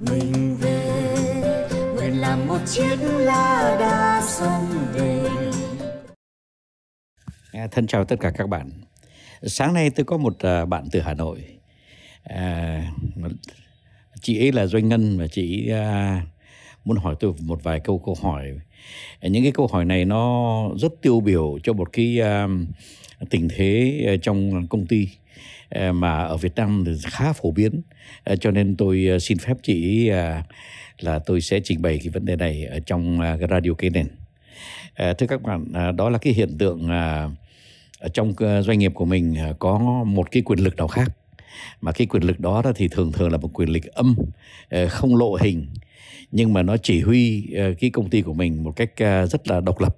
mình 0.00 0.56
về 0.60 1.04
nguyện 1.94 2.20
làm 2.20 2.46
một 2.46 2.58
chiếc 2.66 2.96
lá 3.00 3.76
đa 3.80 4.22
sông 4.26 4.66
về 4.92 5.28
À, 7.52 7.66
thân 7.70 7.86
chào 7.86 8.04
tất 8.04 8.16
cả 8.20 8.30
các 8.30 8.48
bạn. 8.48 8.70
Sáng 9.42 9.74
nay 9.74 9.90
tôi 9.90 10.04
có 10.04 10.16
một 10.16 10.38
à, 10.38 10.64
bạn 10.64 10.88
từ 10.92 11.00
Hà 11.00 11.14
Nội. 11.14 11.44
À, 12.22 12.82
chị 14.20 14.38
ấy 14.38 14.52
là 14.52 14.66
Doanh 14.66 14.88
Ngân 14.88 15.18
và 15.18 15.26
chị 15.26 15.70
ấy, 15.70 15.80
à, 15.80 16.22
muốn 16.84 16.96
hỏi 16.96 17.14
tôi 17.20 17.34
một 17.40 17.62
vài 17.62 17.80
câu 17.80 18.02
câu 18.06 18.16
hỏi. 18.22 18.46
Những 19.22 19.42
cái 19.42 19.52
câu 19.52 19.66
hỏi 19.66 19.84
này 19.84 20.04
nó 20.04 20.62
rất 20.76 20.92
tiêu 21.02 21.20
biểu 21.20 21.58
cho 21.62 21.72
một 21.72 21.88
cái 21.92 22.18
uh, 22.20 22.50
tình 23.30 23.48
thế 23.48 24.02
ờ, 24.06 24.16
trong 24.16 24.66
công 24.66 24.86
ty 24.86 25.08
ờ, 25.68 25.92
mà 25.92 26.24
ở 26.24 26.36
Việt 26.36 26.54
Nam 26.56 26.84
thì 26.86 26.92
khá 27.04 27.32
phổ 27.32 27.50
biến. 27.50 27.80
Ờ, 28.24 28.36
cho 28.36 28.50
nên 28.50 28.76
tôi 28.76 29.08
xin 29.20 29.38
phép 29.38 29.56
chị 29.62 30.10
là 30.98 31.18
tôi 31.18 31.40
sẽ 31.40 31.60
trình 31.64 31.82
bày 31.82 31.98
cái 31.98 32.08
vấn 32.08 32.24
đề 32.24 32.36
này 32.36 32.64
ở 32.64 32.80
trong 32.80 33.20
radio 33.50 33.70
cây 33.78 33.90
nền. 33.90 34.06
Thưa 35.18 35.26
các 35.26 35.42
bạn, 35.42 35.96
đó 35.96 36.10
là 36.10 36.18
cái 36.18 36.32
hiện 36.32 36.58
tượng 36.58 36.88
ở 37.98 38.08
trong 38.12 38.34
doanh 38.62 38.78
nghiệp 38.78 38.92
của 38.94 39.04
mình 39.04 39.36
có 39.58 39.78
một 40.06 40.30
cái 40.30 40.42
quyền 40.42 40.58
lực 40.58 40.76
nào 40.76 40.88
khác 40.88 41.12
mà 41.80 41.92
cái 41.92 42.06
quyền 42.06 42.22
lực 42.22 42.40
đó, 42.40 42.62
thì 42.76 42.88
thường 42.88 43.12
thường 43.12 43.32
là 43.32 43.38
một 43.38 43.50
quyền 43.52 43.68
lực 43.68 43.84
âm 43.84 44.16
không 44.88 45.16
lộ 45.16 45.36
hình 45.40 45.66
nhưng 46.32 46.52
mà 46.52 46.62
nó 46.62 46.76
chỉ 46.76 47.00
huy 47.00 47.46
cái 47.80 47.90
công 47.90 48.10
ty 48.10 48.22
của 48.22 48.34
mình 48.34 48.64
một 48.64 48.76
cách 48.76 48.90
rất 49.30 49.48
là 49.48 49.60
độc 49.60 49.80
lập 49.80 49.96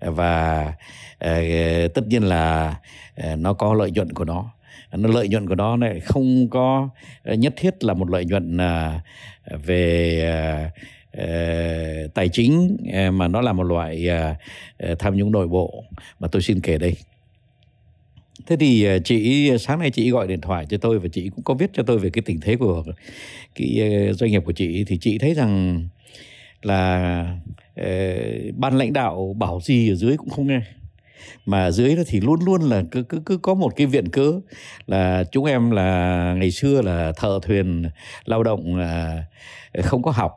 và 0.00 0.72
ờ, 1.18 1.42
tất 1.88 2.06
nhiên 2.06 2.22
là 2.22 2.76
ờ, 3.16 3.36
nó 3.36 3.52
có 3.52 3.74
lợi 3.74 3.90
nhuận 3.90 4.12
của 4.12 4.24
nó. 4.24 4.52
Nó 4.92 5.08
lợi 5.08 5.28
nhuận 5.28 5.48
của 5.48 5.54
nó 5.54 5.76
này 5.76 6.00
không 6.00 6.48
có 6.48 6.88
ờ, 7.24 7.34
nhất 7.34 7.54
thiết 7.56 7.84
là 7.84 7.94
một 7.94 8.10
lợi 8.10 8.24
nhuận 8.24 8.56
à, 8.60 9.00
về 9.64 10.70
tài 12.14 12.28
chính 12.28 12.76
mà 13.12 13.28
nó 13.28 13.40
là 13.40 13.52
một 13.52 13.62
loại 13.62 14.08
à, 14.08 14.36
tham 14.98 15.16
nhũng 15.16 15.32
nội 15.32 15.48
bộ. 15.48 15.84
Mà 16.20 16.28
tôi 16.28 16.42
xin 16.42 16.60
kể 16.60 16.78
đây. 16.78 16.96
Thế 18.46 18.56
thì 18.56 18.88
chị, 19.04 19.50
sáng 19.58 19.78
nay 19.78 19.90
chị 19.90 20.10
gọi 20.10 20.28
điện 20.28 20.40
thoại 20.40 20.66
cho 20.70 20.76
tôi 20.76 20.98
và 20.98 21.08
chị 21.12 21.28
cũng 21.28 21.44
có 21.44 21.54
viết 21.54 21.70
cho 21.72 21.82
tôi 21.82 21.98
về 21.98 22.10
cái 22.10 22.22
tình 22.22 22.40
thế 22.40 22.56
của 22.56 22.84
cái 23.54 23.80
doanh 24.12 24.30
nghiệp 24.30 24.42
của 24.44 24.52
chị. 24.52 24.84
Thì 24.84 24.98
chị 25.00 25.18
thấy 25.18 25.34
rằng 25.34 25.82
là 26.62 27.38
Ờ, 27.76 27.84
ban 28.56 28.78
lãnh 28.78 28.92
đạo 28.92 29.34
bảo 29.38 29.60
gì 29.62 29.90
ở 29.90 29.94
dưới 29.94 30.16
cũng 30.16 30.28
không 30.28 30.46
nghe. 30.46 30.60
Mà 31.46 31.70
dưới 31.70 31.96
đó 31.96 32.02
thì 32.06 32.20
luôn 32.20 32.40
luôn 32.44 32.62
là 32.62 32.82
cứ 32.90 33.02
cứ 33.02 33.20
cứ 33.26 33.36
có 33.36 33.54
một 33.54 33.76
cái 33.76 33.86
viện 33.86 34.08
cớ 34.08 34.32
là 34.86 35.24
chúng 35.32 35.44
em 35.44 35.70
là 35.70 36.34
ngày 36.36 36.50
xưa 36.50 36.82
là 36.82 37.12
thợ 37.16 37.38
thuyền 37.42 37.84
lao 38.24 38.42
động 38.42 38.76
là 38.76 39.24
không 39.82 40.02
có 40.02 40.10
học. 40.10 40.32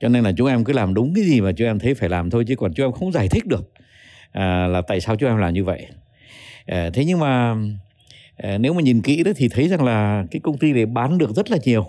Cho 0.00 0.08
nên 0.08 0.24
là 0.24 0.32
chúng 0.36 0.46
em 0.46 0.64
cứ 0.64 0.72
làm 0.72 0.94
đúng 0.94 1.14
cái 1.14 1.24
gì 1.24 1.40
mà 1.40 1.52
chúng 1.52 1.66
em 1.66 1.78
thấy 1.78 1.94
phải 1.94 2.08
làm 2.08 2.30
thôi 2.30 2.44
chứ 2.48 2.56
còn 2.56 2.74
chúng 2.74 2.86
em 2.86 2.92
không 2.92 3.12
giải 3.12 3.28
thích 3.28 3.46
được 3.46 3.72
à, 4.32 4.66
là 4.66 4.82
tại 4.82 5.00
sao 5.00 5.16
chúng 5.16 5.30
em 5.30 5.38
làm 5.38 5.54
như 5.54 5.64
vậy. 5.64 5.86
À, 6.66 6.90
thế 6.94 7.04
nhưng 7.04 7.18
mà 7.18 7.54
à, 8.36 8.58
nếu 8.58 8.74
mà 8.74 8.82
nhìn 8.82 9.02
kỹ 9.02 9.22
đó 9.22 9.32
thì 9.36 9.48
thấy 9.48 9.68
rằng 9.68 9.84
là 9.84 10.24
cái 10.30 10.40
công 10.40 10.58
ty 10.58 10.72
này 10.72 10.86
bán 10.86 11.18
được 11.18 11.36
rất 11.36 11.50
là 11.50 11.58
nhiều 11.64 11.86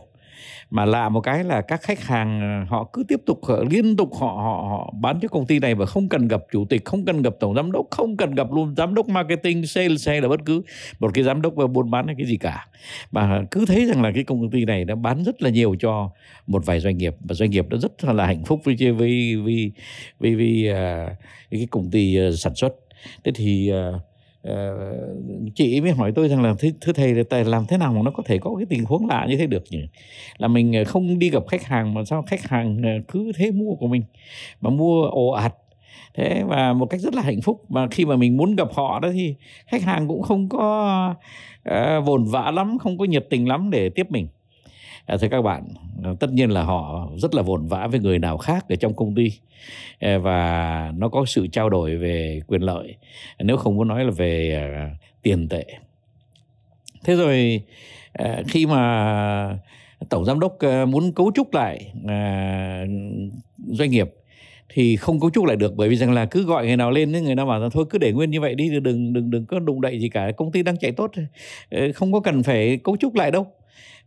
mà 0.69 0.85
lạ 0.85 1.09
một 1.09 1.21
cái 1.21 1.43
là 1.43 1.61
các 1.61 1.81
khách 1.81 2.03
hàng 2.03 2.41
ờ, 2.41 2.75
họ 2.75 2.89
cứ 2.93 3.03
tiếp 3.07 3.19
tục 3.25 3.39
họ, 3.43 3.55
liên 3.69 3.95
tục 3.95 4.09
họ 4.19 4.27
họ 4.27 4.67
họ 4.69 4.93
bán 5.01 5.19
cho 5.21 5.27
công 5.27 5.45
ty 5.45 5.59
này 5.59 5.75
và 5.75 5.85
không 5.85 6.09
cần 6.09 6.27
gặp 6.27 6.41
chủ 6.51 6.65
tịch 6.65 6.85
không 6.85 7.05
cần 7.05 7.21
gặp 7.21 7.33
tổng 7.39 7.55
giám 7.55 7.71
đốc 7.71 7.85
không 7.91 8.17
cần 8.17 8.35
gặp 8.35 8.47
luôn 8.51 8.75
giám 8.77 8.93
đốc 8.93 9.07
marketing 9.07 9.65
sales 9.65 10.07
hay 10.07 10.21
là 10.21 10.27
bất 10.27 10.39
cứ 10.45 10.61
một 10.99 11.11
cái 11.13 11.23
giám 11.23 11.41
đốc 11.41 11.53
buôn 11.73 11.91
bán 11.91 12.07
hay 12.07 12.15
cái 12.17 12.25
gì 12.25 12.37
cả. 12.37 12.67
Mà 13.11 13.41
cứ 13.51 13.65
thấy 13.65 13.85
rằng 13.85 14.01
là 14.01 14.11
cái 14.11 14.23
công 14.23 14.49
ty 14.49 14.65
này 14.65 14.85
đã 14.85 14.95
bán 14.95 15.23
rất 15.23 15.41
là 15.41 15.49
nhiều 15.49 15.75
cho 15.79 16.09
một 16.47 16.65
vài 16.65 16.79
doanh 16.79 16.97
nghiệp 16.97 17.15
và 17.19 17.35
doanh 17.35 17.49
nghiệp 17.49 17.69
đã 17.69 17.77
rất 17.77 18.03
là 18.03 18.25
hạnh 18.25 18.43
phúc 18.43 18.61
với 18.63 18.75
với 18.75 19.35
với 19.35 19.71
với, 20.19 20.35
với 20.35 20.69
uh, 20.71 21.17
cái 21.51 21.67
công 21.71 21.91
ty 21.91 22.27
uh, 22.27 22.39
sản 22.39 22.55
xuất. 22.55 22.73
Thế 23.23 23.31
thì 23.35 23.71
uh, 23.71 24.01
Ờ, 24.43 24.77
chị 25.55 25.81
mới 25.81 25.91
hỏi 25.91 26.11
tôi 26.15 26.27
rằng 26.27 26.43
là 26.43 26.55
thưa, 26.59 26.69
thưa 26.81 26.93
thầy 26.93 27.13
là 27.13 27.23
tài 27.29 27.45
làm 27.45 27.65
thế 27.69 27.77
nào 27.77 27.93
mà 27.93 28.01
nó 28.05 28.11
có 28.11 28.23
thể 28.25 28.37
có 28.37 28.55
cái 28.57 28.65
tình 28.69 28.85
huống 28.85 29.07
lạ 29.07 29.25
như 29.29 29.37
thế 29.37 29.47
được 29.47 29.63
nhỉ? 29.69 29.81
Là 30.37 30.47
mình 30.47 30.73
ờ, 30.73 30.83
không 30.83 31.19
đi 31.19 31.29
gặp 31.29 31.43
khách 31.47 31.63
hàng 31.63 31.93
mà 31.93 32.05
sao 32.05 32.21
khách 32.27 32.41
hàng 32.41 32.81
ờ, 32.83 32.89
cứ 33.07 33.31
thế 33.35 33.51
mua 33.51 33.75
của 33.75 33.87
mình 33.87 34.03
mà 34.61 34.69
mua 34.69 35.03
ồ 35.03 35.29
ạt. 35.29 35.53
Thế 36.15 36.43
và 36.47 36.73
một 36.73 36.85
cách 36.85 37.01
rất 37.01 37.13
là 37.15 37.21
hạnh 37.21 37.41
phúc. 37.41 37.61
Mà 37.69 37.87
khi 37.91 38.05
mà 38.05 38.15
mình 38.15 38.37
muốn 38.37 38.55
gặp 38.55 38.67
họ 38.73 38.99
đó 38.99 39.09
thì 39.13 39.35
khách 39.67 39.83
hàng 39.83 40.07
cũng 40.07 40.21
không 40.21 40.49
có 40.49 41.15
uh, 41.69 42.05
vồn 42.05 42.25
vã 42.25 42.51
lắm 42.51 42.77
không 42.77 42.97
có 42.97 43.05
nhiệt 43.05 43.27
tình 43.29 43.47
lắm 43.47 43.69
để 43.69 43.89
tiếp 43.89 44.11
mình. 44.11 44.27
Ờ, 45.05 45.17
thưa 45.17 45.27
các 45.27 45.41
bạn 45.41 45.63
ờ, 46.03 46.15
tất 46.19 46.33
nhiên 46.33 46.49
là 46.49 46.63
họ 46.63 47.09
rất 47.17 47.35
là 47.35 47.41
vồn 47.41 47.67
vã 47.67 47.87
với 47.87 47.99
người 47.99 48.19
nào 48.19 48.37
khác 48.37 48.65
ở 48.69 48.75
trong 48.75 48.93
công 48.93 49.15
ty. 49.15 49.31
Ờ, 49.99 50.19
và 50.19 50.91
nó 50.97 51.09
có 51.09 51.25
sự 51.25 51.47
trao 51.47 51.69
đổi 51.69 51.95
về 51.97 52.39
quyền 52.47 52.61
lợi, 52.61 52.95
nếu 53.39 53.57
không 53.57 53.75
muốn 53.75 53.87
nói 53.87 54.05
là 54.05 54.11
về 54.11 54.69
tiền 55.21 55.47
tệ. 55.47 55.65
Thế 57.03 57.15
rồi 57.15 57.61
khi 58.47 58.65
mà 58.65 59.59
tổng 60.09 60.25
giám 60.25 60.39
đốc 60.39 60.57
muốn 60.87 61.11
cấu 61.11 61.31
trúc 61.35 61.53
lại 61.53 61.93
doanh 63.67 63.89
nghiệp 63.91 64.09
thì 64.69 64.95
không 64.95 65.19
cấu 65.19 65.29
trúc 65.29 65.45
lại 65.45 65.57
được, 65.57 65.75
bởi 65.75 65.89
vì 65.89 65.95
rằng 65.95 66.11
là 66.11 66.25
cứ 66.25 66.45
gọi 66.45 66.65
người 66.65 66.77
nào 66.77 66.91
lên 66.91 67.11
người 67.11 67.35
nào 67.35 67.45
bảo 67.45 67.59
là 67.59 67.69
thôi 67.71 67.85
cứ 67.89 67.97
để 67.97 68.11
nguyên 68.11 68.31
như 68.31 68.41
vậy 68.41 68.55
đi, 68.55 68.79
đừng 68.79 69.13
đừng 69.13 69.29
đừng 69.29 69.45
có 69.45 69.59
đụng 69.59 69.81
đậy 69.81 69.99
gì 69.99 70.09
cả, 70.09 70.31
công 70.37 70.51
ty 70.51 70.63
đang 70.63 70.77
chạy 70.77 70.91
tốt 70.91 71.11
không 71.95 72.13
có 72.13 72.19
cần 72.19 72.43
phải 72.43 72.77
cấu 72.83 72.97
trúc 72.97 73.15
lại 73.15 73.31
đâu. 73.31 73.47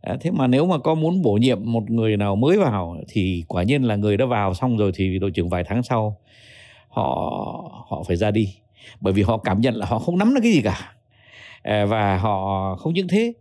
À, 0.01 0.17
thế 0.21 0.31
mà 0.31 0.47
nếu 0.47 0.65
mà 0.65 0.77
có 0.77 0.95
muốn 0.95 1.21
bổ 1.21 1.33
nhiệm 1.33 1.59
một 1.63 1.89
người 1.89 2.17
nào 2.17 2.35
mới 2.35 2.57
vào 2.57 2.97
thì 3.07 3.43
quả 3.47 3.63
nhiên 3.63 3.83
là 3.83 3.95
người 3.95 4.17
đã 4.17 4.25
vào 4.25 4.53
xong 4.53 4.77
rồi 4.77 4.91
thì 4.95 5.19
đội 5.19 5.31
trưởng 5.31 5.49
vài 5.49 5.63
tháng 5.63 5.83
sau 5.83 6.17
họ 6.89 7.03
họ 7.87 8.03
phải 8.07 8.15
ra 8.15 8.31
đi. 8.31 8.55
Bởi 9.01 9.13
vì 9.13 9.23
họ 9.23 9.37
cảm 9.37 9.61
nhận 9.61 9.75
là 9.75 9.85
họ 9.85 9.99
không 9.99 10.17
nắm 10.17 10.33
được 10.35 10.41
cái 10.43 10.51
gì 10.51 10.61
cả. 10.61 10.93
À, 11.63 11.85
và 11.85 12.17
họ 12.17 12.75
không 12.75 12.93
những 12.93 13.07
thế 13.07 13.33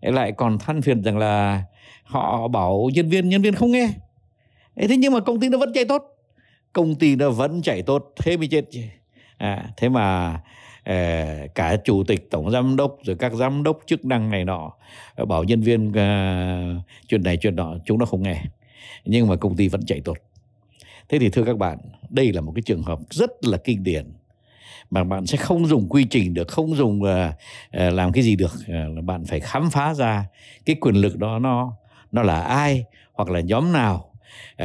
lại 0.00 0.32
còn 0.32 0.58
than 0.58 0.82
phiền 0.82 1.02
rằng 1.02 1.18
là 1.18 1.64
họ 2.02 2.48
bảo 2.48 2.88
nhân 2.94 3.08
viên 3.08 3.28
nhân 3.28 3.42
viên 3.42 3.54
không 3.54 3.72
nghe. 3.72 3.88
Thế 4.76 4.96
nhưng 4.96 5.12
mà 5.12 5.20
công 5.20 5.40
ty 5.40 5.48
nó 5.48 5.58
vẫn 5.58 5.72
chạy 5.74 5.84
tốt. 5.84 6.02
Công 6.72 6.94
ty 6.94 7.16
nó 7.16 7.30
vẫn 7.30 7.62
chạy 7.62 7.82
tốt. 7.82 8.12
Thế 8.22 8.36
mới 8.36 8.48
chết 8.48 8.64
à, 9.38 9.64
thế 9.76 9.88
mà 9.88 10.40
Ờ, 10.84 11.26
cả 11.54 11.76
chủ 11.84 12.04
tịch 12.04 12.30
tổng 12.30 12.50
giám 12.50 12.76
đốc 12.76 12.96
rồi 13.02 13.16
các 13.18 13.32
giám 13.32 13.62
đốc 13.62 13.80
chức 13.86 14.04
năng 14.04 14.30
này 14.30 14.44
nọ 14.44 14.72
ờ, 15.14 15.24
bảo 15.24 15.44
nhân 15.44 15.60
viên 15.60 15.88
uh, 15.88 16.84
chuyện 17.08 17.22
này 17.22 17.36
chuyện 17.36 17.56
nọ 17.56 17.74
chúng 17.84 17.98
nó 17.98 18.06
không 18.06 18.22
nghe. 18.22 18.42
Nhưng 19.04 19.28
mà 19.28 19.36
công 19.36 19.56
ty 19.56 19.68
vẫn 19.68 19.80
chạy 19.86 20.00
tốt. 20.00 20.16
Thế 21.08 21.18
thì 21.18 21.28
thưa 21.30 21.44
các 21.44 21.58
bạn 21.58 21.78
đây 22.10 22.32
là 22.32 22.40
một 22.40 22.52
cái 22.54 22.62
trường 22.62 22.82
hợp 22.82 22.98
rất 23.10 23.30
là 23.42 23.58
kinh 23.58 23.82
điển 23.82 24.12
mà 24.90 25.04
bạn 25.04 25.26
sẽ 25.26 25.36
không 25.36 25.66
dùng 25.66 25.88
quy 25.88 26.04
trình 26.04 26.34
được 26.34 26.48
không 26.48 26.74
dùng 26.74 27.02
uh, 27.02 27.08
làm 27.72 28.12
cái 28.12 28.22
gì 28.22 28.36
được 28.36 28.52
là 28.66 29.02
bạn 29.02 29.24
phải 29.24 29.40
khám 29.40 29.70
phá 29.70 29.94
ra 29.94 30.26
cái 30.66 30.76
quyền 30.80 30.94
lực 30.94 31.18
đó 31.18 31.38
nó 31.38 31.76
nó 32.12 32.22
là 32.22 32.40
ai 32.40 32.84
hoặc 33.12 33.30
là 33.30 33.40
nhóm 33.40 33.72
nào 33.72 34.12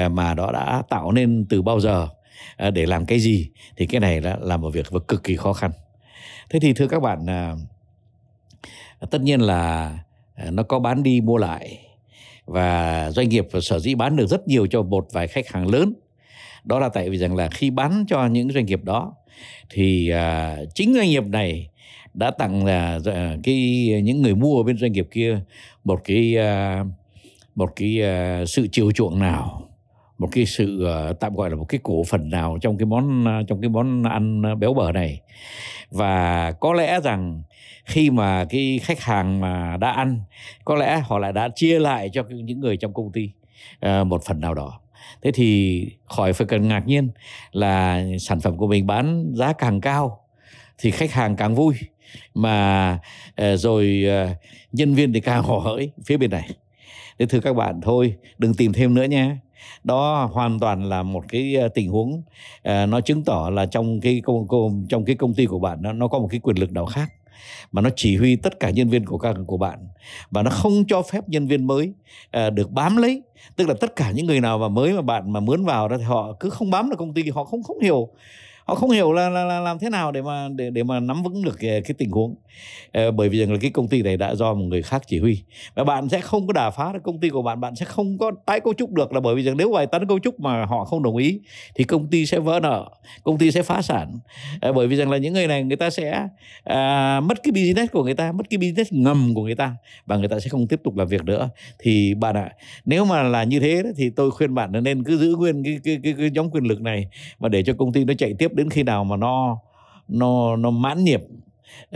uh, 0.06 0.12
mà 0.12 0.34
đó 0.34 0.52
đã 0.52 0.84
tạo 0.90 1.12
nên 1.12 1.46
từ 1.50 1.62
bao 1.62 1.80
giờ 1.80 2.08
để 2.74 2.86
làm 2.86 3.06
cái 3.06 3.20
gì 3.20 3.50
thì 3.78 3.86
cái 3.86 4.00
này 4.00 4.22
là, 4.22 4.38
là 4.42 4.58
một 4.58 4.70
việc 4.70 4.86
cực 5.08 5.24
kỳ 5.24 5.36
khó 5.36 5.54
khăn 5.54 5.72
thế 6.50 6.60
thì 6.60 6.74
thưa 6.74 6.88
các 6.88 7.00
bạn 7.00 7.26
à, 7.30 7.56
tất 9.12 9.22
nhiên 9.22 9.42
là 9.42 9.94
à, 10.36 10.52
nó 10.52 10.64
có 10.64 10.80
bán 10.80 11.04
đi 11.04 11.22
mua 11.22 11.38
lại. 11.38 11.80
Và 12.46 13.12
doanh 13.12 13.30
nghiệp 13.30 13.48
sở 13.62 13.80
dĩ 13.80 13.96
bán 13.96 14.16
được 14.16 14.28
rất 14.28 14.48
nhiều 14.48 14.68
cho 14.68 14.82
một 14.82 15.08
vài 15.12 15.28
khách 15.28 15.48
hàng 15.48 15.68
lớn. 15.68 15.94
Đó 16.64 16.80
là 16.80 16.90
tại 16.90 17.10
vì 17.10 17.18
rằng 17.18 17.36
là 17.36 17.50
khi 17.50 17.70
bán 17.70 18.06
cho 18.08 18.28
những 18.28 18.52
doanh 18.52 18.66
nghiệp 18.66 18.84
đó 18.84 19.14
thì 19.70 20.10
à, 20.10 20.58
chính 20.76 20.94
doanh 20.94 21.10
nghiệp 21.10 21.24
này 21.24 21.70
đã 22.14 22.32
tặng 22.32 22.66
là 22.66 23.00
à, 23.06 23.36
cái 23.44 23.88
những 24.04 24.22
người 24.22 24.36
mua 24.36 24.64
bên 24.64 24.78
doanh 24.78 24.92
nghiệp 24.92 25.08
kia 25.12 25.40
một 25.84 26.02
cái 26.04 26.38
à, 26.38 26.84
một 27.56 27.74
cái 27.76 28.02
à, 28.02 28.46
sự 28.46 28.68
chiều 28.72 28.92
chuộng 28.92 29.20
nào 29.20 29.65
một 30.18 30.30
cái 30.32 30.46
sự 30.46 30.84
ờ, 30.84 31.14
tạm 31.14 31.36
gọi 31.36 31.50
là 31.50 31.56
một 31.56 31.66
cái 31.70 31.80
cổ 31.84 32.04
phần 32.04 32.30
nào 32.30 32.58
trong 32.62 32.78
cái 32.78 32.86
món 32.86 33.26
ờ, 33.26 33.44
trong 33.48 33.62
cái 33.62 33.70
món 33.70 34.04
ăn 34.04 34.42
ờ, 34.42 34.56
béo 34.56 34.74
bở 34.74 34.92
này. 34.92 35.22
Và 35.92 36.52
có 36.52 36.74
lẽ 36.74 37.00
rằng 37.04 37.44
khi 37.86 38.10
mà 38.10 38.46
cái 38.46 38.80
khách 38.84 39.02
hàng 39.02 39.40
mà 39.40 39.78
đã 39.78 39.92
ăn, 39.92 40.20
có 40.66 40.76
lẽ 40.76 41.00
họ 41.06 41.20
lại 41.20 41.34
đã 41.34 41.50
chia 41.56 41.80
lại 41.80 42.10
cho 42.14 42.24
những 42.30 42.60
người 42.60 42.78
trong 42.78 42.94
công 42.94 43.12
ty 43.12 43.30
một 44.06 44.24
phần 44.26 44.42
nào 44.42 44.54
đó. 44.54 44.80
Thế 45.22 45.32
thì 45.32 45.82
khỏi 46.06 46.34
phải 46.34 46.48
cần 46.48 46.68
ngạc 46.68 46.88
nhiên 46.88 47.10
là 47.52 48.04
sản 48.20 48.40
phẩm 48.40 48.58
của 48.58 48.68
mình 48.68 48.88
bán 48.88 49.32
giá 49.34 49.54
càng 49.54 49.82
cao 49.82 50.20
thì 50.78 50.92
khách 50.92 51.12
hàng 51.12 51.36
càng 51.36 51.56
vui. 51.56 51.76
Mà 52.34 53.00
rồi 53.56 54.06
nhân 54.72 54.94
viên 54.94 55.14
thì 55.14 55.20
càng 55.20 55.44
hò 55.44 55.58
hỡi 55.58 55.92
phía 56.06 56.18
bên 56.18 56.32
này. 56.32 56.50
Thế 57.20 57.26
thưa 57.26 57.40
các 57.40 57.54
bạn, 57.56 57.82
thôi 57.82 58.16
đừng 58.38 58.54
tìm 58.54 58.74
thêm 58.74 58.94
nữa 58.94 59.04
nhé 59.04 59.36
đó 59.84 60.30
hoàn 60.34 60.60
toàn 60.60 60.90
là 60.90 61.04
một 61.04 61.24
cái 61.30 61.56
ờ, 61.56 61.68
tình 61.68 61.90
huống 61.90 62.14
uh, 62.14 62.90
nó 62.90 63.02
chứng 63.02 63.24
tỏ 63.24 63.50
là 63.54 63.66
trong 63.66 64.00
cái 64.02 64.22
công, 64.26 64.48
công 64.48 64.86
trong 64.90 65.06
cái 65.06 65.16
công 65.16 65.34
ty 65.34 65.46
của 65.46 65.60
bạn 65.60 65.82
nó 65.82 65.94
nó 65.94 66.08
có 66.08 66.20
một 66.20 66.28
cái 66.32 66.40
quyền 66.40 66.60
lực 66.60 66.72
nào 66.72 66.86
khác 66.86 67.12
mà 67.72 67.82
nó 67.82 67.90
chỉ 67.96 68.18
huy 68.18 68.36
tất 68.36 68.60
cả 68.60 68.70
nhân 68.70 68.90
viên 68.90 69.06
của 69.06 69.18
các 69.18 69.36
của 69.48 69.58
bạn 69.58 69.88
và 70.32 70.44
nó 70.44 70.52
không 70.52 70.84
cho 70.88 71.02
phép 71.02 71.30
nhân 71.30 71.48
viên 71.48 71.68
mới 71.68 71.94
uh, 72.38 72.54
được 72.54 72.72
bám 72.72 72.98
lấy. 72.98 73.22
Tức 73.56 73.68
là 73.68 73.74
tất 73.82 73.96
cả 73.96 74.12
những 74.12 74.26
người 74.26 74.42
nào 74.42 74.58
mà 74.58 74.68
mới 74.68 74.94
mà 74.94 75.02
bạn 75.02 75.34
mà 75.34 75.40
mướn 75.40 75.66
vào 75.66 75.88
đó 75.88 75.98
thì 75.98 76.04
họ 76.04 76.34
cứ 76.40 76.50
không 76.50 76.72
bám 76.72 76.90
được 76.90 76.96
công 77.00 77.14
ty 77.14 77.30
họ 77.30 77.44
không 77.44 77.64
không 77.64 77.80
hiểu 77.80 78.10
họ 78.66 78.76
không 78.76 78.90
hiểu 78.90 79.14
là, 79.14 79.30
là, 79.30 79.44
là 79.44 79.60
làm 79.60 79.80
thế 79.80 79.90
nào 79.90 80.12
để 80.12 80.22
mà 80.22 80.48
để 80.56 80.70
để 80.70 80.84
mà 80.84 81.00
nắm 81.00 81.24
vững 81.24 81.44
được 81.44 81.58
cái, 81.60 81.82
cái 81.82 81.96
tình 81.98 82.12
huống. 82.12 82.36
À, 82.92 83.12
bởi 83.12 83.30
vì 83.30 83.40
rằng 83.40 83.52
là 83.52 83.58
cái 83.62 83.72
công 83.72 83.88
ty 83.88 84.02
này 84.02 84.18
đã 84.18 84.36
do 84.36 84.54
một 84.54 84.66
người 84.66 84.82
khác 84.82 85.04
chỉ 85.08 85.20
huy. 85.20 85.44
Và 85.76 85.84
bạn 85.84 86.10
sẽ 86.10 86.22
không 86.22 86.48
có 86.48 86.54
đả 86.54 86.70
phá 86.70 86.94
được 86.94 87.00
công 87.04 87.20
ty 87.20 87.30
của 87.30 87.42
bạn 87.42 87.60
bạn 87.60 87.76
sẽ 87.76 87.86
không 87.86 88.18
có 88.18 88.32
tái 88.46 88.60
cấu 88.60 88.74
trúc 88.74 88.94
được 88.94 89.14
là 89.14 89.20
bởi 89.20 89.36
vì 89.36 89.44
rằng 89.44 89.58
nếu 89.58 89.72
bài 89.72 89.88
tấn 89.88 90.08
cấu 90.08 90.20
trúc 90.20 90.40
mà 90.40 90.66
họ 90.66 90.86
không 90.86 91.04
đồng 91.04 91.18
ý 91.18 91.40
thì 91.76 91.84
công 91.84 92.08
ty 92.08 92.26
sẽ 92.26 92.40
vỡ 92.40 92.60
nợ 92.64 92.90
công 93.24 93.38
ty 93.38 93.52
sẽ 93.52 93.64
phá 93.64 93.82
sản. 93.82 94.20
À, 94.62 94.72
bởi 94.72 94.88
vì 94.88 94.96
rằng 94.96 95.10
là 95.10 95.18
những 95.18 95.34
người 95.34 95.48
này 95.48 95.64
người 95.64 95.78
ta 95.78 95.90
sẽ 95.90 96.28
à, 96.64 97.20
mất 97.20 97.44
cái 97.44 97.52
business 97.52 97.92
của 97.92 98.04
người 98.04 98.16
ta 98.16 98.32
mất 98.32 98.50
cái 98.50 98.58
business 98.58 98.94
ngầm 98.94 99.32
của 99.36 99.44
người 99.44 99.56
ta 99.56 99.76
và 100.06 100.18
người 100.18 100.28
ta 100.28 100.40
sẽ 100.40 100.50
không 100.50 100.68
tiếp 100.68 100.80
tục 100.84 100.96
làm 100.98 101.08
việc 101.08 101.26
nữa. 101.26 101.50
Thì 101.80 102.14
bạn 102.14 102.36
ạ 102.36 102.52
nếu 102.86 103.06
mà 103.06 103.24
là 103.24 103.44
như 103.44 103.60
thế 103.60 103.84
thì 103.98 104.10
tôi 104.10 104.32
khuyên 104.32 104.56
bạn 104.56 104.72
là 104.72 104.80
nên 104.80 105.04
cứ 105.04 105.18
giữ 105.18 105.36
nguyên 105.36 105.64
cái 105.64 105.80
cái 105.84 106.00
cái, 106.04 106.14
cái 106.18 106.30
nhóm 106.32 106.50
quyền 106.50 106.64
lực 106.64 106.82
này 106.82 107.08
và 107.40 107.50
để 107.50 107.64
cho 107.64 107.74
công 107.74 107.94
ty 107.94 108.06
nó 108.06 108.14
chạy 108.18 108.34
tiếp 108.40 108.55
đến 108.56 108.70
khi 108.70 108.84
nào 108.84 109.04
mà 109.04 109.16
nó 109.18 109.60
nó 110.08 110.56
nó 110.56 110.70
mãn 110.70 111.04
nghiệp 111.04 111.22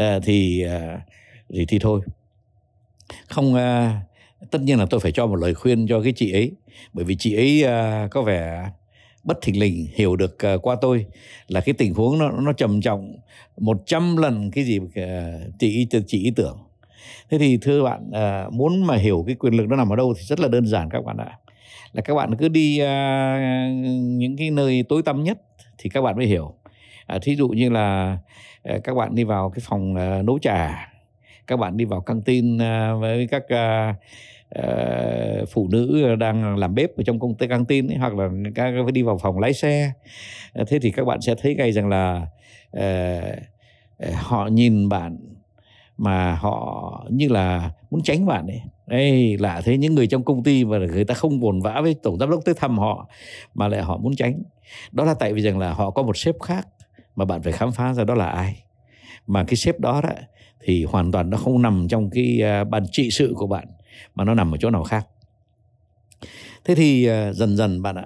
uh, 0.01 0.23
thì 0.23 0.65
uh, 0.65 1.01
thì 1.49 1.65
thì 1.65 1.79
thôi. 1.79 2.01
Không 3.27 3.53
uh, 3.53 4.49
tất 4.51 4.61
nhiên 4.61 4.79
là 4.79 4.85
tôi 4.89 4.99
phải 4.99 5.11
cho 5.11 5.27
một 5.27 5.35
lời 5.35 5.53
khuyên 5.53 5.87
cho 5.87 6.01
cái 6.01 6.13
chị 6.15 6.33
ấy 6.33 6.51
bởi 6.93 7.05
vì 7.05 7.15
chị 7.15 7.35
ấy 7.35 7.63
uh, 7.65 8.11
có 8.11 8.21
vẻ 8.21 8.69
bất 9.23 9.37
thình 9.41 9.59
lình 9.59 9.87
hiểu 9.95 10.15
được 10.15 10.37
uh, 10.55 10.61
qua 10.61 10.75
tôi 10.81 11.05
là 11.47 11.61
cái 11.61 11.73
tình 11.73 11.93
huống 11.93 12.17
nó 12.17 12.31
nó 12.31 12.53
trầm 12.53 12.81
trọng 12.81 13.15
một 13.57 13.83
trăm 13.85 14.17
lần 14.17 14.51
cái 14.51 14.63
gì 14.63 14.79
uh, 14.79 14.89
chị 15.59 15.87
chị 16.07 16.23
ý 16.23 16.31
tưởng. 16.35 16.57
Thế 17.29 17.37
thì 17.37 17.57
thưa 17.57 17.83
bạn 17.83 18.09
uh, 18.09 18.53
muốn 18.53 18.83
mà 18.83 18.95
hiểu 18.95 19.23
cái 19.27 19.35
quyền 19.35 19.53
lực 19.53 19.67
nó 19.69 19.75
nằm 19.75 19.93
ở 19.93 19.95
đâu 19.95 20.13
thì 20.17 20.23
rất 20.23 20.39
là 20.39 20.47
đơn 20.47 20.67
giản 20.67 20.89
các 20.91 21.05
bạn 21.05 21.17
ạ. 21.17 21.37
Là 21.93 22.01
các 22.01 22.15
bạn 22.15 22.35
cứ 22.37 22.47
đi 22.47 22.81
uh, 22.81 22.87
những 24.01 24.35
cái 24.37 24.51
nơi 24.51 24.83
tối 24.89 25.03
tăm 25.03 25.23
nhất 25.23 25.41
thì 25.81 25.89
các 25.89 26.01
bạn 26.01 26.15
mới 26.15 26.25
hiểu. 26.25 26.53
À, 27.05 27.19
thí 27.21 27.35
dụ 27.35 27.47
như 27.47 27.69
là 27.69 28.17
ờ, 28.63 28.79
các 28.83 28.95
bạn 28.95 29.15
đi 29.15 29.23
vào 29.23 29.49
cái 29.49 29.59
phòng 29.63 29.93
uh, 29.93 30.25
nấu 30.25 30.39
trà 30.39 30.89
các 31.47 31.57
bạn 31.57 31.77
đi 31.77 31.85
vào 31.85 32.01
căng 32.01 32.21
tin 32.21 32.55
uh, 32.55 33.01
với 33.01 33.27
các 33.27 33.43
uh, 33.43 33.95
uh, 34.59 35.49
phụ 35.49 35.67
nữ 35.71 36.15
đang 36.15 36.57
làm 36.57 36.75
bếp 36.75 36.97
ở 36.97 37.03
trong 37.03 37.19
công 37.19 37.35
ty 37.35 37.47
căng 37.47 37.65
tin 37.65 37.87
ấy, 37.87 37.97
hoặc 37.97 38.15
là 38.15 38.29
các 38.55 38.73
đi 38.93 39.01
vào 39.01 39.17
phòng 39.17 39.39
lái 39.39 39.53
xe. 39.53 39.91
Uh, 40.61 40.67
thế 40.67 40.79
thì 40.79 40.91
các 40.91 41.05
bạn 41.05 41.21
sẽ 41.21 41.35
thấy 41.41 41.55
ngay 41.55 41.71
rằng 41.71 41.89
là 41.89 42.27
uh, 42.77 44.13
họ 44.13 44.47
nhìn 44.47 44.89
bạn 44.89 45.17
mà 45.97 46.35
họ 46.35 47.05
như 47.09 47.27
là 47.27 47.71
muốn 47.91 48.01
tránh 48.03 48.25
bạn 48.25 48.47
ấy. 48.47 48.61
Đây 48.87 49.37
lạ 49.39 49.61
thế 49.65 49.77
những 49.77 49.95
người 49.95 50.07
trong 50.07 50.23
công 50.23 50.43
ty 50.43 50.65
mà 50.65 50.77
người 50.77 51.05
ta 51.05 51.13
không 51.13 51.39
buồn 51.39 51.61
vã 51.61 51.81
với 51.81 51.95
tổng 52.03 52.17
giám 52.17 52.29
đốc 52.29 52.45
tới 52.45 52.55
thăm 52.57 52.77
họ 52.77 53.07
mà 53.53 53.67
lại 53.67 53.81
họ 53.81 53.97
muốn 53.97 54.15
tránh 54.15 54.41
đó 54.91 55.03
là 55.03 55.13
tại 55.13 55.33
vì 55.33 55.41
rằng 55.41 55.59
là 55.59 55.73
họ 55.73 55.89
có 55.89 56.03
một 56.03 56.17
sếp 56.17 56.39
khác 56.39 56.67
mà 57.15 57.25
bạn 57.25 57.43
phải 57.43 57.53
khám 57.53 57.71
phá 57.71 57.93
ra 57.93 58.03
đó 58.03 58.13
là 58.13 58.29
ai. 58.29 58.63
Mà 59.27 59.43
cái 59.43 59.55
sếp 59.55 59.79
đó 59.79 60.01
đó 60.01 60.09
thì 60.63 60.83
hoàn 60.83 61.11
toàn 61.11 61.29
nó 61.29 61.37
không 61.37 61.61
nằm 61.61 61.87
trong 61.89 62.09
cái 62.09 62.41
à, 62.43 62.63
ban 62.63 62.83
trị 62.91 63.11
sự 63.11 63.33
của 63.35 63.47
bạn 63.47 63.67
mà 64.15 64.23
nó 64.23 64.33
nằm 64.33 64.53
ở 64.55 64.57
chỗ 64.57 64.69
nào 64.69 64.83
khác. 64.83 65.07
Thế 66.65 66.75
thì 66.75 67.05
à, 67.05 67.33
dần 67.33 67.57
dần 67.57 67.81
bạn 67.81 67.95
ạ 67.95 68.05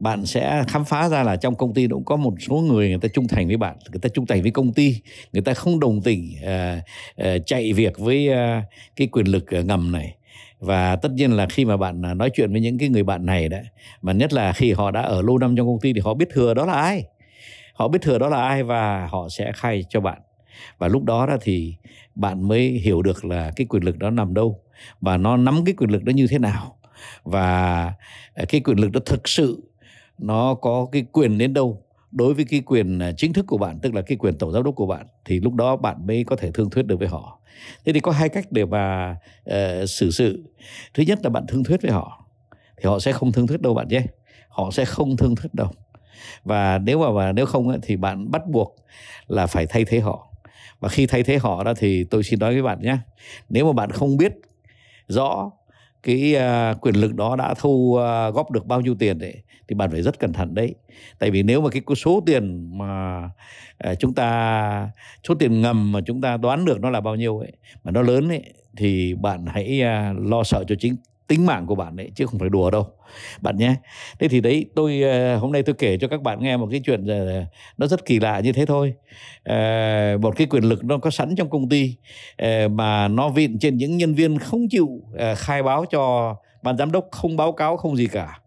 bạn 0.00 0.26
sẽ 0.26 0.64
khám 0.68 0.84
phá 0.84 1.08
ra 1.08 1.22
là 1.22 1.36
trong 1.36 1.54
công 1.54 1.74
ty 1.74 1.86
cũng 1.88 2.04
có 2.04 2.16
một 2.16 2.34
số 2.48 2.54
người 2.54 2.88
người 2.88 2.98
ta 2.98 3.08
trung 3.08 3.28
thành 3.28 3.46
với 3.46 3.56
bạn 3.56 3.76
người 3.90 4.00
ta 4.00 4.08
trung 4.08 4.26
thành 4.26 4.42
với 4.42 4.50
công 4.50 4.72
ty 4.72 4.96
người 5.32 5.42
ta 5.42 5.54
không 5.54 5.80
đồng 5.80 6.00
tình 6.02 6.34
uh, 6.42 6.82
uh, 7.22 7.46
chạy 7.46 7.72
việc 7.72 7.98
với 7.98 8.28
uh, 8.28 8.64
cái 8.96 9.06
quyền 9.06 9.26
lực 9.26 9.44
ngầm 9.64 9.92
này 9.92 10.14
và 10.60 10.96
tất 10.96 11.12
nhiên 11.12 11.32
là 11.32 11.46
khi 11.46 11.64
mà 11.64 11.76
bạn 11.76 12.06
à, 12.06 12.14
nói 12.14 12.30
chuyện 12.34 12.52
với 12.52 12.60
những 12.60 12.78
cái 12.78 12.88
người 12.88 13.02
bạn 13.02 13.26
này 13.26 13.48
đấy, 13.48 13.62
mà 14.02 14.12
nhất 14.12 14.32
là 14.32 14.52
khi 14.52 14.72
họ 14.72 14.90
đã 14.90 15.00
ở 15.00 15.22
lâu 15.22 15.38
năm 15.38 15.56
trong 15.56 15.66
công 15.66 15.80
ty 15.80 15.92
thì 15.92 16.00
họ 16.00 16.14
biết 16.14 16.28
thừa 16.30 16.54
đó 16.54 16.66
là 16.66 16.72
ai. 16.72 17.04
Họ 17.74 17.88
biết 17.88 17.98
thừa 18.02 18.18
đó 18.18 18.28
là 18.28 18.42
ai 18.42 18.62
và 18.62 19.06
họ 19.06 19.28
sẽ 19.28 19.52
khai 19.52 19.84
cho 19.88 20.00
bạn. 20.00 20.20
Và 20.78 20.88
lúc 20.88 21.04
đó 21.04 21.26
đó 21.26 21.36
thì 21.40 21.74
bạn 22.14 22.48
mới 22.48 22.68
hiểu 22.68 23.02
được 23.02 23.24
là 23.24 23.52
cái 23.56 23.66
quyền 23.66 23.82
lực 23.82 23.98
đó 23.98 24.10
nằm 24.10 24.34
đâu 24.34 24.60
và 25.00 25.16
nó 25.16 25.36
nắm 25.36 25.64
cái 25.64 25.74
quyền 25.74 25.90
lực 25.90 26.04
đó 26.04 26.10
như 26.10 26.26
thế 26.26 26.38
nào. 26.38 26.76
Và 27.24 27.82
à, 28.34 28.44
cái 28.48 28.60
quyền 28.60 28.78
lực 28.78 28.92
đó 28.92 29.00
thực 29.06 29.28
sự 29.28 29.62
nó 30.18 30.54
có 30.54 30.86
cái 30.92 31.04
quyền 31.12 31.38
đến 31.38 31.54
đâu 31.54 31.82
đối 32.12 32.34
với 32.34 32.44
cái 32.44 32.60
quyền 32.60 32.98
à, 32.98 33.12
chính 33.12 33.32
thức 33.32 33.46
của 33.48 33.58
bạn 33.58 33.78
tức 33.82 33.94
là 33.94 34.02
cái 34.02 34.16
quyền 34.16 34.38
tổng 34.38 34.52
giám 34.52 34.62
đốc 34.62 34.74
của 34.74 34.86
bạn 34.86 35.06
thì 35.24 35.40
lúc 35.40 35.54
đó 35.54 35.76
bạn 35.76 36.06
mới 36.06 36.24
có 36.24 36.36
thể 36.36 36.50
thương 36.50 36.70
thuyết 36.70 36.86
được 36.86 36.98
với 36.98 37.08
họ. 37.08 37.40
Thế 37.84 37.92
thì 37.92 38.00
có 38.00 38.12
hai 38.12 38.28
cách 38.28 38.52
để 38.52 38.64
mà 38.64 39.16
uh, 39.50 39.88
xử 39.88 40.10
sự. 40.10 40.44
Thứ 40.94 41.02
nhất 41.02 41.18
là 41.22 41.30
bạn 41.30 41.44
thương 41.48 41.64
thuyết 41.64 41.82
với 41.82 41.90
họ 41.90 42.26
thì 42.76 42.88
họ 42.88 42.98
sẽ 42.98 43.12
không 43.12 43.32
thương 43.32 43.46
thuyết 43.46 43.60
đâu 43.60 43.74
bạn 43.74 43.88
nhé. 43.88 44.02
Họ 44.48 44.70
sẽ 44.70 44.84
không 44.84 45.16
thương 45.16 45.36
thuyết 45.36 45.54
đâu. 45.54 45.68
Và 46.44 46.78
nếu 46.78 46.98
mà 46.98 47.10
mà 47.10 47.32
nếu 47.32 47.46
không 47.46 47.80
thì 47.82 47.96
bạn 47.96 48.30
bắt 48.30 48.42
buộc 48.46 48.76
là 49.26 49.46
phải 49.46 49.66
thay 49.66 49.84
thế 49.84 50.00
họ. 50.00 50.26
Và 50.80 50.88
khi 50.88 51.06
thay 51.06 51.22
thế 51.22 51.38
họ 51.38 51.64
đó 51.64 51.74
thì 51.76 52.04
tôi 52.04 52.22
xin 52.22 52.38
nói 52.38 52.52
với 52.52 52.62
bạn 52.62 52.80
nhé 52.80 52.98
nếu 53.48 53.66
mà 53.66 53.72
bạn 53.72 53.90
không 53.90 54.16
biết 54.16 54.32
rõ 55.08 55.50
cái 56.02 56.34
uh, 56.36 56.80
quyền 56.80 56.94
lực 56.94 57.14
đó 57.14 57.36
đã 57.36 57.54
thu 57.58 57.70
uh, 57.70 58.34
góp 58.34 58.50
được 58.50 58.66
bao 58.66 58.80
nhiêu 58.80 58.94
tiền 58.98 59.18
đấy 59.18 59.42
thì 59.68 59.74
bạn 59.74 59.90
phải 59.90 60.02
rất 60.02 60.18
cẩn 60.18 60.32
thận 60.32 60.54
đấy. 60.54 60.74
Tại 61.18 61.30
vì 61.30 61.42
nếu 61.42 61.60
mà 61.60 61.70
cái 61.70 61.82
số 61.96 62.22
tiền 62.26 62.70
mà 62.78 63.24
uh, 63.90 63.98
chúng 63.98 64.14
ta 64.14 64.90
số 65.28 65.34
tiền 65.34 65.60
ngầm 65.60 65.92
mà 65.92 66.00
chúng 66.06 66.20
ta 66.20 66.36
đoán 66.36 66.64
được 66.64 66.80
nó 66.80 66.90
là 66.90 67.00
bao 67.00 67.14
nhiêu 67.14 67.38
ấy 67.38 67.52
mà 67.84 67.90
nó 67.90 68.02
lớn 68.02 68.28
ấy 68.28 68.42
thì 68.76 69.14
bạn 69.14 69.46
hãy 69.46 69.82
uh, 69.82 70.30
lo 70.30 70.42
sợ 70.42 70.64
cho 70.68 70.74
chính 70.78 70.96
tính 71.30 71.46
mạng 71.46 71.66
của 71.66 71.74
bạn 71.74 71.96
đấy 71.96 72.10
chứ 72.14 72.26
không 72.26 72.38
phải 72.38 72.48
đùa 72.48 72.70
đâu. 72.70 72.86
Bạn 73.40 73.56
nhé. 73.56 73.74
Thế 74.18 74.28
thì 74.28 74.40
đấy, 74.40 74.66
tôi 74.74 75.02
ờ, 75.02 75.36
hôm 75.36 75.52
nay 75.52 75.62
tôi 75.62 75.74
kể 75.78 75.98
cho 76.00 76.08
các 76.08 76.22
bạn 76.22 76.42
nghe 76.42 76.56
một 76.56 76.68
cái 76.70 76.80
chuyện 76.84 77.06
ờ, 77.06 77.44
nó 77.78 77.86
rất 77.86 78.06
kỳ 78.06 78.20
lạ 78.20 78.40
như 78.40 78.52
thế 78.52 78.66
thôi. 78.66 78.94
Ờ, 79.44 80.18
một 80.22 80.36
cái 80.36 80.46
quyền 80.46 80.64
lực 80.64 80.84
nó 80.84 80.98
có 80.98 81.10
sẵn 81.10 81.34
trong 81.36 81.50
công 81.50 81.68
ty 81.68 81.96
mà 82.70 83.08
nó 83.08 83.28
vịn 83.28 83.58
trên 83.58 83.76
những 83.76 83.96
nhân 83.96 84.14
viên 84.14 84.38
không 84.38 84.68
chịu 84.70 84.88
khai 85.36 85.62
báo 85.62 85.84
cho 85.90 86.34
ban 86.62 86.76
giám 86.76 86.92
đốc, 86.92 87.08
không 87.10 87.36
báo 87.36 87.52
cáo, 87.52 87.76
không 87.76 87.96
gì 87.96 88.06
cả. 88.06 88.40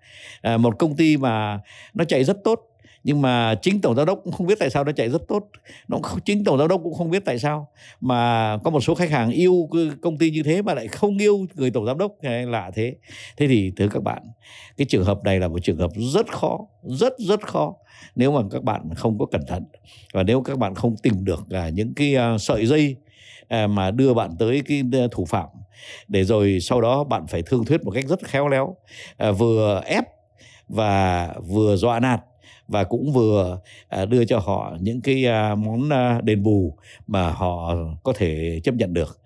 Một 0.57 0.79
công 0.79 0.95
ty 0.95 1.17
mà 1.17 1.59
nó 1.93 2.03
chạy 2.05 2.23
rất 2.23 2.37
tốt 2.43 2.59
nhưng 3.03 3.21
mà 3.21 3.55
chính 3.55 3.81
tổng 3.81 3.95
giám 3.95 4.05
đốc 4.05 4.19
cũng 4.23 4.33
không 4.33 4.47
biết 4.47 4.59
tại 4.59 4.69
sao 4.69 4.83
nó 4.83 4.91
chạy 4.91 5.09
rất 5.09 5.21
tốt. 5.27 5.43
Nó 5.87 5.97
không, 6.03 6.19
chính 6.25 6.43
tổng 6.43 6.57
giám 6.57 6.67
đốc 6.67 6.81
cũng 6.83 6.93
không 6.93 7.09
biết 7.09 7.25
tại 7.25 7.39
sao 7.39 7.67
mà 8.01 8.57
có 8.63 8.71
một 8.71 8.79
số 8.79 8.95
khách 8.95 9.09
hàng 9.09 9.31
yêu 9.31 9.69
công 10.01 10.17
ty 10.17 10.31
như 10.31 10.43
thế 10.43 10.61
mà 10.61 10.73
lại 10.73 10.87
không 10.87 11.17
yêu 11.17 11.45
người 11.55 11.71
tổng 11.71 11.85
giám 11.85 11.97
đốc. 11.97 12.11
Hay 12.23 12.45
lạ 12.45 12.71
thế. 12.75 12.95
Thế 13.37 13.47
thì 13.47 13.71
thưa 13.75 13.87
các 13.87 14.03
bạn 14.03 14.23
cái 14.77 14.85
trường 14.89 15.05
hợp 15.05 15.23
này 15.23 15.39
là 15.39 15.47
một 15.47 15.59
trường 15.63 15.77
hợp 15.77 15.91
rất 15.95 16.27
khó 16.27 16.59
rất 16.83 17.13
rất 17.19 17.41
khó 17.41 17.75
nếu 18.15 18.31
mà 18.31 18.41
các 18.51 18.63
bạn 18.63 18.81
không 18.95 19.19
có 19.19 19.25
cẩn 19.25 19.41
thận. 19.47 19.63
Và 20.13 20.23
nếu 20.23 20.41
các 20.41 20.57
bạn 20.57 20.75
không 20.75 20.95
tìm 21.03 21.25
được 21.25 21.45
là 21.49 21.69
những 21.69 21.93
cái 21.93 22.15
uh, 22.35 22.41
sợi 22.41 22.65
dây 22.65 22.95
uh, 23.41 23.69
mà 23.69 23.91
đưa 23.91 24.13
bạn 24.13 24.35
tới 24.39 24.61
cái 24.65 24.83
uh, 25.05 25.11
thủ 25.11 25.25
phạm 25.25 25.47
để 26.07 26.23
rồi 26.23 26.59
sau 26.61 26.81
đó 26.81 27.03
bạn 27.03 27.27
phải 27.27 27.41
thương 27.41 27.65
thuyết 27.65 27.83
một 27.83 27.91
cách 27.91 28.05
rất 28.07 28.19
khéo 28.23 28.47
léo 28.47 28.75
uh, 29.29 29.37
vừa 29.37 29.81
ép 29.85 30.03
và 30.67 31.33
vừa 31.47 31.75
dọa 31.75 31.99
nạt 31.99 32.21
và 32.67 32.83
cũng 32.83 33.11
vừa 33.13 33.59
à, 33.87 34.05
đưa 34.05 34.25
cho 34.25 34.39
họ 34.39 34.77
những 34.81 35.01
cái 35.01 35.25
à, 35.25 35.55
món 35.55 35.89
à, 35.89 36.21
đền 36.23 36.43
bù 36.43 36.77
mà 37.07 37.31
họ 37.31 37.75
có 38.03 38.13
thể 38.15 38.59
chấp 38.63 38.75
nhận 38.75 38.93
được. 38.93 39.19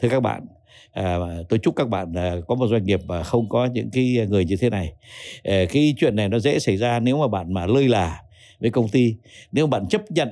Thưa 0.00 0.08
các 0.08 0.20
bạn 0.20 0.46
À, 0.94 1.18
tôi 1.48 1.58
chúc 1.58 1.76
các 1.76 1.88
bạn 1.88 2.14
à, 2.14 2.34
có 2.48 2.54
một 2.54 2.66
doanh 2.70 2.84
nghiệp 2.84 3.00
mà 3.06 3.22
không 3.22 3.48
có 3.48 3.66
những 3.66 3.90
cái 3.90 4.26
người 4.28 4.44
như 4.44 4.56
thế 4.56 4.70
này. 4.70 4.92
À, 5.44 5.64
cái 5.72 5.94
chuyện 5.98 6.16
này 6.16 6.28
nó 6.28 6.38
dễ 6.38 6.58
xảy 6.58 6.76
ra 6.76 7.00
nếu 7.00 7.18
mà 7.18 7.28
bạn 7.28 7.54
mà 7.54 7.66
lơi 7.66 7.88
là 7.88 8.22
với 8.60 8.70
công 8.70 8.88
ty. 8.88 9.16
Nếu 9.52 9.66
bạn 9.66 9.86
chấp 9.88 10.10
nhận 10.10 10.28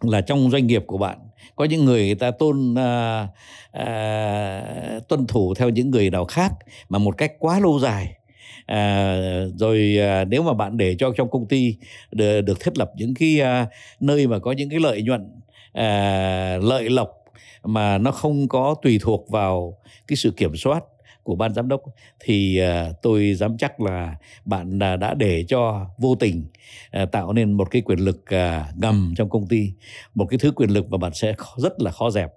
là 0.00 0.20
trong 0.20 0.50
doanh 0.50 0.66
nghiệp 0.66 0.82
của 0.86 0.98
bạn 0.98 1.18
có 1.56 1.64
những 1.64 1.84
người 1.84 2.06
người 2.06 2.14
ta 2.14 2.30
tôn 2.30 2.74
à, 2.78 3.28
à, 3.72 5.00
tuân 5.08 5.26
thủ 5.26 5.54
theo 5.54 5.68
những 5.68 5.90
người 5.90 6.10
nào 6.10 6.24
khác 6.24 6.52
mà 6.88 6.98
một 6.98 7.18
cách 7.18 7.32
quá 7.38 7.60
lâu 7.60 7.78
dài 7.78 8.14
à, 8.66 9.16
rồi 9.56 9.96
à, 10.00 10.24
nếu 10.24 10.42
mà 10.42 10.52
bạn 10.52 10.76
để 10.76 10.96
cho 10.98 11.12
trong 11.16 11.30
công 11.30 11.46
ty 11.46 11.76
được, 12.12 12.40
được 12.40 12.60
thiết 12.60 12.78
lập 12.78 12.92
những 12.96 13.14
cái 13.14 13.40
à, 13.40 13.66
nơi 14.00 14.26
mà 14.26 14.38
có 14.38 14.52
những 14.52 14.70
cái 14.70 14.80
lợi 14.80 15.02
nhuận 15.02 15.30
à, 15.72 16.58
lợi 16.62 16.90
lộc 16.90 17.10
mà 17.64 17.98
nó 17.98 18.10
không 18.10 18.48
có 18.48 18.74
tùy 18.82 18.98
thuộc 19.02 19.30
vào 19.30 19.78
cái 20.06 20.16
sự 20.16 20.30
kiểm 20.30 20.56
soát 20.56 20.84
của 21.24 21.34
ban 21.34 21.54
giám 21.54 21.68
đốc 21.68 21.80
thì 22.20 22.60
uh, 22.62 22.96
tôi 23.02 23.34
dám 23.34 23.56
chắc 23.58 23.80
là 23.80 24.16
bạn 24.44 24.76
uh, 24.76 25.00
đã 25.00 25.14
để 25.14 25.44
cho 25.48 25.86
vô 25.98 26.14
tình 26.14 26.44
uh, 27.02 27.12
tạo 27.12 27.32
nên 27.32 27.52
một 27.52 27.70
cái 27.70 27.82
quyền 27.82 27.98
lực 27.98 28.26
à, 28.26 28.72
ngầm 28.76 29.14
trong 29.16 29.30
công 29.30 29.46
ty 29.46 29.72
một 30.14 30.26
cái 30.30 30.38
thứ 30.38 30.52
quyền 30.56 30.70
lực 30.70 30.90
mà 30.90 30.98
bạn 30.98 31.14
sẽ 31.14 31.34
rất 31.56 31.80
là 31.80 31.90
khó 31.90 32.10
dẹp. 32.10 32.32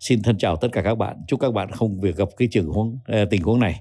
Xin 0.00 0.22
thân 0.22 0.38
chào 0.38 0.56
tất 0.56 0.68
cả 0.72 0.82
các 0.82 0.94
bạn. 0.94 1.16
Chúc 1.28 1.40
các 1.40 1.52
bạn 1.52 1.70
không 1.70 2.00
việc 2.00 2.16
gặp 2.16 2.28
cái 2.36 2.48
trường 2.50 2.66
huống 2.66 2.98
tình 3.30 3.42
huống 3.42 3.60
này. 3.60 3.80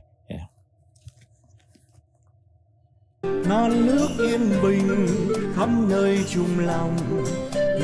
Non 3.24 3.86
nước 3.86 4.08
yên 4.20 4.50
bình 4.64 5.08
khắp 5.56 5.70
nơi 5.90 6.20
chung 6.30 6.60
lòng. 6.60 6.98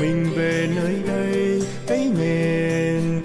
Mình 0.00 0.26
về 0.36 0.68
nơi 0.76 1.02
đây 1.06 1.62
cái 1.86 2.12
miền 2.18 3.22